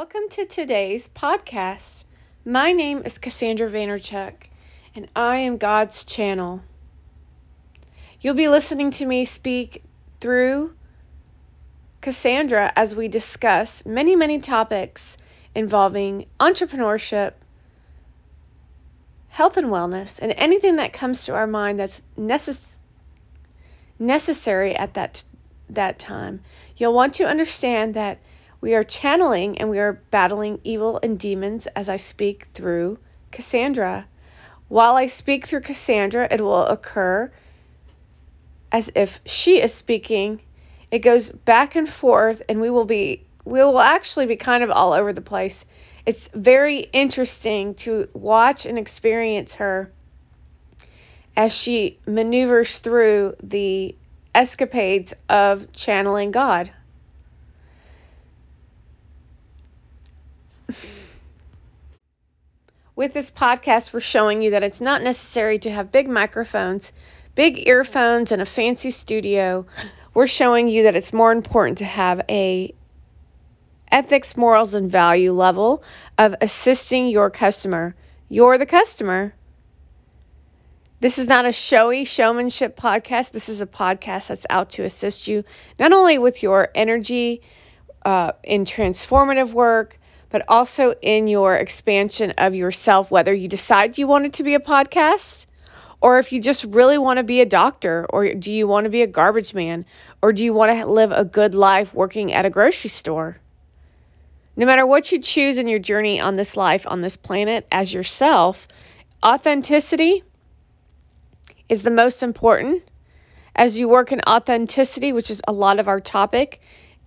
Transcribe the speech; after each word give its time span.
Welcome 0.00 0.30
to 0.30 0.46
today's 0.46 1.08
podcast. 1.08 2.04
My 2.42 2.72
name 2.72 3.02
is 3.04 3.18
Cassandra 3.18 3.70
Vaynerchuk, 3.70 4.32
and 4.94 5.06
I 5.14 5.40
am 5.40 5.58
God's 5.58 6.04
channel. 6.04 6.62
You'll 8.18 8.32
be 8.32 8.48
listening 8.48 8.92
to 8.92 9.04
me 9.04 9.26
speak 9.26 9.82
through 10.18 10.72
Cassandra 12.00 12.72
as 12.74 12.96
we 12.96 13.08
discuss 13.08 13.84
many, 13.84 14.16
many 14.16 14.38
topics 14.38 15.18
involving 15.54 16.24
entrepreneurship, 16.40 17.34
health 19.28 19.58
and 19.58 19.66
wellness, 19.66 20.18
and 20.18 20.32
anything 20.34 20.76
that 20.76 20.94
comes 20.94 21.24
to 21.24 21.34
our 21.34 21.46
mind 21.46 21.78
that's 21.78 22.00
necess- 22.18 22.76
necessary 23.98 24.74
at 24.74 24.94
that, 24.94 25.22
that 25.68 25.98
time. 25.98 26.40
You'll 26.78 26.94
want 26.94 27.12
to 27.14 27.28
understand 27.28 27.92
that 27.96 28.16
we 28.60 28.74
are 28.74 28.84
channeling 28.84 29.58
and 29.58 29.70
we 29.70 29.78
are 29.78 30.02
battling 30.10 30.60
evil 30.64 31.00
and 31.02 31.18
demons 31.18 31.66
as 31.68 31.88
I 31.88 31.96
speak 31.96 32.48
through 32.54 32.98
Cassandra. 33.30 34.06
While 34.68 34.96
I 34.96 35.06
speak 35.06 35.46
through 35.46 35.62
Cassandra, 35.62 36.28
it 36.30 36.40
will 36.40 36.66
occur 36.66 37.32
as 38.70 38.90
if 38.94 39.20
she 39.24 39.60
is 39.60 39.72
speaking. 39.72 40.40
It 40.90 41.00
goes 41.00 41.32
back 41.32 41.76
and 41.76 41.88
forth, 41.88 42.42
and 42.48 42.60
we 42.60 42.70
will 42.70 42.84
be 42.84 43.24
we 43.44 43.60
will 43.64 43.80
actually 43.80 44.26
be 44.26 44.36
kind 44.36 44.62
of 44.62 44.70
all 44.70 44.92
over 44.92 45.12
the 45.12 45.20
place. 45.20 45.64
It's 46.04 46.28
very 46.28 46.80
interesting 46.80 47.74
to 47.76 48.08
watch 48.12 48.66
and 48.66 48.78
experience 48.78 49.54
her 49.54 49.90
as 51.36 51.52
she 51.52 51.98
maneuvers 52.06 52.78
through 52.78 53.36
the 53.42 53.96
escapades 54.34 55.14
of 55.28 55.72
channeling 55.72 56.30
God. 56.30 56.70
With 63.00 63.14
this 63.14 63.30
podcast, 63.30 63.94
we're 63.94 64.00
showing 64.00 64.42
you 64.42 64.50
that 64.50 64.62
it's 64.62 64.82
not 64.82 65.02
necessary 65.02 65.58
to 65.60 65.70
have 65.70 65.90
big 65.90 66.06
microphones, 66.06 66.92
big 67.34 67.66
earphones, 67.66 68.30
and 68.30 68.42
a 68.42 68.44
fancy 68.44 68.90
studio. 68.90 69.64
We're 70.12 70.26
showing 70.26 70.68
you 70.68 70.82
that 70.82 70.96
it's 70.96 71.10
more 71.10 71.32
important 71.32 71.78
to 71.78 71.86
have 71.86 72.20
a 72.28 72.74
ethics, 73.90 74.36
morals, 74.36 74.74
and 74.74 74.90
value 74.92 75.32
level 75.32 75.82
of 76.18 76.34
assisting 76.42 77.08
your 77.08 77.30
customer. 77.30 77.94
You're 78.28 78.58
the 78.58 78.66
customer. 78.66 79.32
This 81.00 81.18
is 81.18 81.26
not 81.26 81.46
a 81.46 81.52
showy 81.52 82.04
showmanship 82.04 82.76
podcast. 82.78 83.30
This 83.30 83.48
is 83.48 83.62
a 83.62 83.66
podcast 83.66 84.28
that's 84.28 84.46
out 84.50 84.68
to 84.72 84.84
assist 84.84 85.26
you 85.26 85.44
not 85.78 85.94
only 85.94 86.18
with 86.18 86.42
your 86.42 86.68
energy 86.74 87.40
uh, 88.04 88.32
in 88.44 88.66
transformative 88.66 89.54
work, 89.54 89.98
but 90.30 90.44
also 90.48 90.94
in 91.02 91.26
your 91.26 91.56
expansion 91.56 92.32
of 92.38 92.54
yourself, 92.54 93.10
whether 93.10 93.34
you 93.34 93.48
decide 93.48 93.98
you 93.98 94.06
want 94.06 94.26
it 94.26 94.32
to 94.34 94.44
be 94.44 94.54
a 94.54 94.60
podcast 94.60 95.46
or 96.00 96.18
if 96.18 96.32
you 96.32 96.40
just 96.40 96.64
really 96.64 96.98
want 96.98 97.18
to 97.18 97.24
be 97.24 97.40
a 97.40 97.46
doctor 97.46 98.06
or 98.08 98.32
do 98.34 98.52
you 98.52 98.66
want 98.66 98.84
to 98.84 98.90
be 98.90 99.02
a 99.02 99.06
garbage 99.06 99.52
man 99.52 99.84
or 100.22 100.32
do 100.32 100.44
you 100.44 100.54
want 100.54 100.72
to 100.72 100.86
live 100.86 101.12
a 101.12 101.24
good 101.24 101.54
life 101.54 101.92
working 101.92 102.32
at 102.32 102.46
a 102.46 102.50
grocery 102.50 102.90
store. 102.90 103.36
No 104.56 104.66
matter 104.66 104.86
what 104.86 105.12
you 105.12 105.20
choose 105.20 105.58
in 105.58 105.68
your 105.68 105.78
journey 105.78 106.20
on 106.20 106.34
this 106.34 106.56
life, 106.56 106.86
on 106.86 107.00
this 107.00 107.16
planet, 107.16 107.66
as 107.70 107.92
yourself, 107.92 108.68
authenticity 109.24 110.22
is 111.68 111.82
the 111.82 111.90
most 111.90 112.22
important. 112.22 112.82
As 113.54 113.78
you 113.78 113.88
work 113.88 114.12
in 114.12 114.20
authenticity, 114.26 115.12
which 115.12 115.30
is 115.30 115.42
a 115.46 115.52
lot 115.52 115.78
of 115.78 115.88
our 115.88 116.00
topic, 116.00 116.60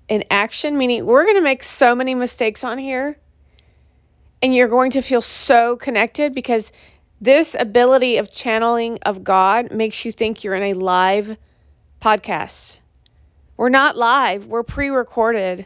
in 0.08 0.26
action, 0.30 0.78
meaning 0.78 1.06
we're 1.06 1.24
going 1.24 1.38
to 1.38 1.42
make 1.42 1.64
so 1.64 1.96
many 1.96 2.16
mistakes 2.16 2.64
on 2.64 2.78
here 2.78 3.18
and 4.42 4.54
you're 4.54 4.68
going 4.68 4.92
to 4.92 5.02
feel 5.02 5.22
so 5.22 5.78
connected 5.78 6.36
because 6.36 6.72
this 7.22 7.56
ability 7.58 8.18
of 8.18 8.30
channeling 8.30 9.00
of 9.06 9.24
God 9.24 9.72
makes 9.72 10.04
you 10.04 10.12
think 10.12 10.44
you're 10.44 10.56
in 10.56 10.64
a 10.64 10.74
live 10.74 11.38
podcast. 12.02 12.80
We're 13.56 13.70
not 13.70 13.96
live, 13.96 14.46
we're 14.48 14.64
pre 14.64 14.90
recorded. 14.90 15.66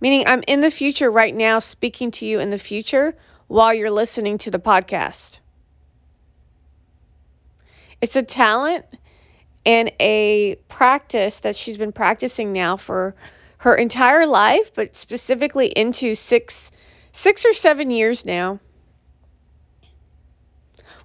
Meaning, 0.00 0.26
I'm 0.26 0.42
in 0.48 0.58
the 0.58 0.70
future 0.72 1.08
right 1.08 1.32
now 1.32 1.60
speaking 1.60 2.10
to 2.12 2.26
you 2.26 2.40
in 2.40 2.50
the 2.50 2.58
future 2.58 3.14
while 3.46 3.72
you're 3.72 3.92
listening 3.92 4.38
to 4.38 4.50
the 4.50 4.58
podcast. 4.58 5.38
It's 8.00 8.16
a 8.16 8.22
talent 8.22 8.84
and 9.64 9.92
a 10.00 10.56
practice 10.68 11.40
that 11.40 11.56
she's 11.56 11.76
been 11.76 11.92
practicing 11.92 12.52
now 12.52 12.76
for 12.76 13.14
her 13.58 13.74
entire 13.74 14.26
life, 14.26 14.74
but 14.74 14.96
specifically 14.96 15.66
into 15.66 16.14
six 16.14 16.70
six 17.12 17.44
or 17.46 17.52
seven 17.52 17.90
years 17.90 18.24
now. 18.24 18.58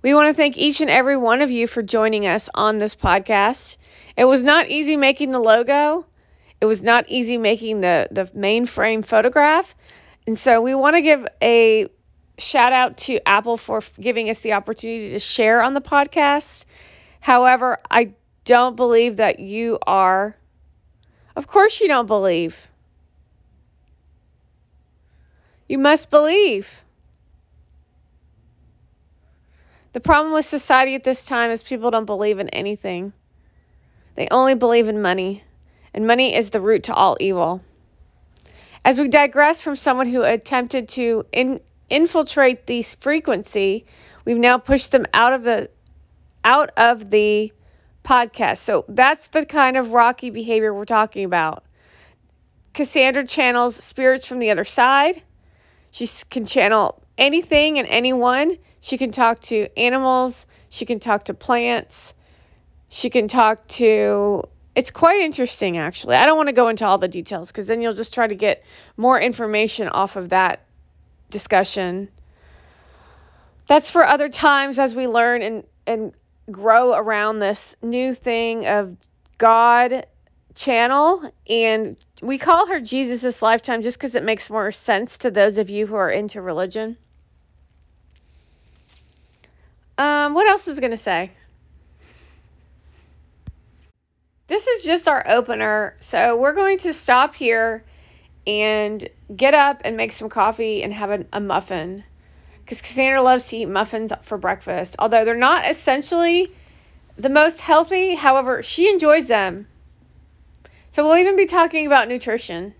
We 0.01 0.13
want 0.13 0.29
to 0.29 0.33
thank 0.33 0.57
each 0.57 0.81
and 0.81 0.89
every 0.89 1.17
one 1.17 1.41
of 1.41 1.51
you 1.51 1.67
for 1.67 1.81
joining 1.83 2.25
us 2.27 2.49
on 2.53 2.77
this 2.77 2.95
podcast. 2.95 3.77
It 4.15 4.25
was 4.25 4.43
not 4.43 4.69
easy 4.69 4.95
making 4.95 5.31
the 5.31 5.39
logo. 5.39 6.05
It 6.61 6.65
was 6.65 6.81
not 6.81 7.05
easy 7.09 7.37
making 7.37 7.81
the 7.81 8.07
the 8.11 8.25
mainframe 8.25 9.05
photograph. 9.05 9.75
And 10.25 10.37
so 10.37 10.61
we 10.61 10.73
want 10.75 10.95
to 10.95 11.01
give 11.01 11.27
a 11.41 11.87
shout 12.37 12.73
out 12.73 12.97
to 12.97 13.19
Apple 13.27 13.57
for 13.57 13.81
giving 13.99 14.29
us 14.29 14.41
the 14.41 14.53
opportunity 14.53 15.09
to 15.09 15.19
share 15.19 15.61
on 15.61 15.73
the 15.73 15.81
podcast. 15.81 16.65
However, 17.19 17.79
I 17.89 18.13
don't 18.47 18.77
believe 18.77 19.17
that 19.17 19.39
you 19.41 19.77
are. 19.85 20.35
Of 21.35 21.47
course, 21.47 21.81
you 21.81 21.89
don't 21.89 22.07
believe. 22.07 22.69
You 25.67 25.77
must 25.77 26.09
believe. 26.09 26.81
The 29.91 29.99
problem 29.99 30.33
with 30.33 30.45
society 30.45 30.95
at 30.95 31.03
this 31.03 31.25
time 31.25 31.51
is 31.51 31.61
people 31.61 31.91
don't 31.91 32.05
believe 32.05 32.39
in 32.39 32.47
anything. 32.49 33.11
They 34.15 34.29
only 34.31 34.55
believe 34.55 34.87
in 34.87 35.01
money, 35.01 35.43
and 35.93 36.07
money 36.07 36.33
is 36.33 36.49
the 36.49 36.61
root 36.61 36.83
to 36.83 36.93
all 36.93 37.17
evil. 37.19 37.61
As 38.85 38.97
we 38.97 39.09
digress 39.09 39.59
from 39.59 39.75
someone 39.75 40.07
who 40.07 40.23
attempted 40.23 40.87
to 40.89 41.25
in, 41.33 41.59
infiltrate 41.89 42.65
the 42.65 42.83
frequency, 42.83 43.85
we've 44.23 44.37
now 44.37 44.57
pushed 44.57 44.93
them 44.93 45.05
out 45.13 45.33
of 45.33 45.43
the 45.43 45.69
out 46.45 46.69
of 46.77 47.09
the 47.09 47.51
podcast. 48.07 48.59
So 48.59 48.85
that's 48.87 49.27
the 49.29 49.45
kind 49.45 49.77
of 49.77 49.91
rocky 49.91 50.29
behavior 50.29 50.73
we're 50.73 50.85
talking 50.85 51.25
about. 51.25 51.63
Cassandra 52.73 53.25
channels 53.25 53.75
spirits 53.75 54.25
from 54.25 54.39
the 54.39 54.51
other 54.51 54.63
side. 54.63 55.21
She 55.91 56.07
can 56.29 56.45
channel 56.45 57.01
anything 57.17 57.79
and 57.79 57.87
anyone. 57.87 58.57
She 58.79 58.97
can 58.97 59.11
talk 59.11 59.41
to 59.41 59.67
animals. 59.77 60.45
She 60.69 60.85
can 60.85 60.99
talk 60.99 61.25
to 61.25 61.33
plants. 61.33 62.13
She 62.89 63.09
can 63.09 63.27
talk 63.27 63.67
to. 63.67 64.43
It's 64.75 64.91
quite 64.91 65.21
interesting, 65.21 65.77
actually. 65.77 66.15
I 66.15 66.25
don't 66.27 66.37
want 66.37 66.49
to 66.49 66.53
go 66.53 66.67
into 66.67 66.85
all 66.85 66.99
the 66.99 67.07
details 67.07 67.51
because 67.51 67.67
then 67.67 67.81
you'll 67.81 67.93
just 67.93 68.13
try 68.13 68.27
to 68.27 68.35
get 68.35 68.63
more 68.95 69.19
information 69.19 69.87
off 69.87 70.15
of 70.15 70.29
that 70.29 70.65
discussion. 71.29 72.09
That's 73.65 73.91
for 73.91 74.05
other 74.05 74.29
times 74.29 74.79
as 74.79 74.95
we 74.95 75.07
learn 75.07 75.41
and, 75.41 75.63
and 75.87 76.13
grow 76.51 76.93
around 76.93 77.39
this 77.39 77.75
new 77.81 78.13
thing 78.13 78.65
of 78.65 78.95
God 79.37 80.05
channel 80.55 81.31
and 81.47 81.97
we 82.21 82.37
call 82.37 82.67
her 82.67 82.79
Jesus 82.79 83.41
lifetime 83.41 83.83
just 83.83 83.97
because 83.97 84.15
it 84.15 84.23
makes 84.23 84.49
more 84.49 84.71
sense 84.71 85.17
to 85.19 85.31
those 85.31 85.57
of 85.57 85.69
you 85.69 85.85
who 85.85 85.95
are 85.95 86.09
into 86.09 86.41
religion. 86.41 86.97
Um, 89.97 90.33
what 90.33 90.47
else 90.47 90.67
was 90.67 90.77
I 90.77 90.81
gonna 90.81 90.97
say? 90.97 91.31
This 94.47 94.65
is 94.65 94.83
just 94.83 95.07
our 95.07 95.27
opener, 95.27 95.95
so 95.99 96.37
we're 96.37 96.53
going 96.53 96.77
to 96.79 96.93
stop 96.93 97.35
here 97.35 97.83
and 98.45 99.07
get 99.35 99.53
up 99.53 99.81
and 99.83 99.97
make 99.97 100.13
some 100.13 100.29
coffee 100.29 100.81
and 100.81 100.93
have 100.93 101.25
a 101.33 101.39
muffin 101.41 102.03
because 102.67 102.81
Cassandra 102.81 103.21
loves 103.21 103.47
to 103.47 103.55
eat 103.55 103.65
muffins 103.67 104.11
for 104.23 104.37
breakfast. 104.37 104.97
Although 104.99 105.23
they're 105.23 105.35
not 105.35 105.69
essentially 105.69 106.51
the 107.15 107.29
most 107.29 107.61
healthy, 107.61 108.13
however, 108.13 108.61
she 108.61 108.89
enjoys 108.89 109.27
them. 109.27 109.67
So 110.89 111.07
we'll 111.07 111.15
even 111.15 111.37
be 111.37 111.45
talking 111.45 111.87
about 111.87 112.09
nutrition. 112.09 112.73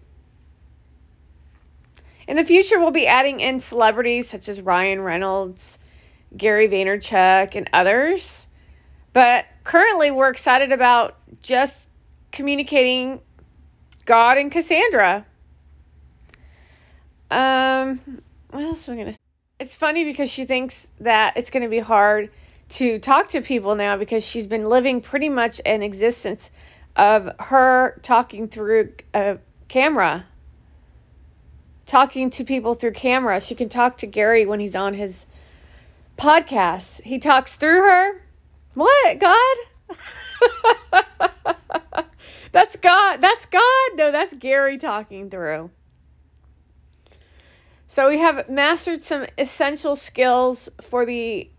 In 2.27 2.35
the 2.35 2.43
future, 2.43 2.77
we'll 2.77 2.91
be 2.91 3.07
adding 3.07 3.39
in 3.39 3.61
celebrities 3.61 4.27
such 4.27 4.49
as 4.49 4.59
Ryan 4.59 4.99
Reynolds, 4.99 5.79
Gary 6.35 6.67
Vaynerchuk, 6.67 7.55
and 7.55 7.69
others. 7.71 8.45
But 9.13 9.45
currently, 9.63 10.11
we're 10.11 10.27
excited 10.27 10.73
about 10.73 11.15
just 11.41 11.87
communicating 12.33 13.21
God 14.03 14.37
and 14.37 14.51
Cassandra. 14.51 15.25
Um, 17.31 18.01
what 18.49 18.63
else 18.63 18.89
am 18.89 18.95
I 18.95 18.97
gonna? 18.97 19.17
It's 19.59 19.75
funny 19.75 20.05
because 20.05 20.29
she 20.29 20.45
thinks 20.45 20.87
that 20.99 21.37
it's 21.37 21.49
going 21.49 21.63
to 21.63 21.69
be 21.69 21.79
hard 21.79 22.29
to 22.69 22.99
talk 22.99 23.29
to 23.29 23.41
people 23.41 23.75
now 23.75 23.97
because 23.97 24.25
she's 24.25 24.45
been 24.45 24.65
living 24.65 25.01
pretty 25.01 25.29
much 25.29 25.61
an 25.65 25.81
existence 25.81 26.51
of 26.95 27.29
her 27.39 27.99
talking 28.01 28.47
through 28.47 28.93
a 29.13 29.37
camera. 29.67 30.25
talking 31.85 32.29
to 32.31 32.43
people 32.43 32.73
through 32.73 32.91
camera. 32.91 33.39
She 33.39 33.55
can 33.55 33.69
talk 33.69 33.97
to 33.97 34.07
Gary 34.07 34.45
when 34.45 34.59
he's 34.59 34.75
on 34.75 34.93
his 34.93 35.25
podcast. 36.17 37.01
He 37.01 37.19
talks 37.19 37.55
through 37.55 37.81
her. 37.81 38.21
What, 38.73 39.19
God? 39.19 39.57
that's 42.51 42.75
God. 42.75 43.21
That's 43.21 43.45
God. 43.45 43.89
No, 43.95 44.11
that's 44.11 44.35
Gary 44.35 44.77
talking 44.77 45.29
through. 45.29 45.71
So 47.97 48.09
we 48.09 48.19
have 48.19 48.47
mastered 48.47 49.01
some 49.01 49.25
essential 49.39 49.95
skills 49.95 50.69
for 50.81 51.03
the 51.03 51.49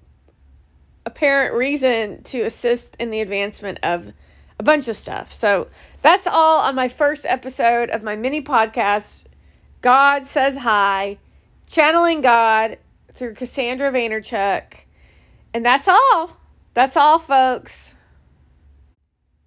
apparent 1.05 1.57
reason 1.57 2.23
to 2.23 2.43
assist 2.43 2.95
in 3.01 3.11
the 3.11 3.23
advancement 3.23 3.81
of 3.83 4.13
a 4.61 4.63
bunch 4.63 4.87
of 4.87 4.95
stuff. 4.95 5.33
So 5.33 5.67
that's 6.01 6.29
all 6.29 6.61
on 6.61 6.77
my 6.77 6.91
first 6.91 7.27
episode 7.27 7.91
of 7.91 8.05
my 8.05 8.15
mini 8.15 8.41
podcast, 8.41 9.25
God 9.81 10.27
Says 10.27 10.57
Hi, 10.57 11.19
channeling 11.67 12.21
God 12.21 12.79
through 13.15 13.35
Cassandra 13.35 13.91
Vaynerchuk. 13.91 14.63
And 15.53 15.67
that's 15.67 15.89
all. 15.89 16.37
That's 16.73 16.97
all, 16.97 17.19
folks. 17.19 17.88